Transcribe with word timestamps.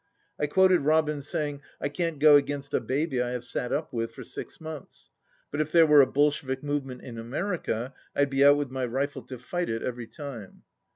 I 0.39 0.47
quoted 0.47 0.79
Robins' 0.81 1.27
saying, 1.27 1.61
"I 1.79 1.87
can't 1.87 2.17
go 2.17 2.35
against 2.35 2.73
a 2.73 2.79
baby 2.81 3.21
I 3.21 3.33
have 3.33 3.43
sat 3.43 3.71
up 3.71 3.93
with 3.93 4.15
for 4.15 4.23
six 4.23 4.59
months. 4.59 5.11
But 5.51 5.61
if 5.61 5.71
there 5.71 5.85
were 5.85 6.01
a 6.01 6.07
Bolshevik 6.11 6.63
movement 6.63 7.03
in 7.03 7.19
America 7.19 7.93
I'd 8.15 8.31
be 8.31 8.43
out 8.43 8.57
with 8.57 8.71
my 8.71 8.87
rifle 8.87 9.21
to 9.21 9.37
fight 9.37 9.69
it 9.69 9.83
every 9.83 10.07
time." 10.07 10.63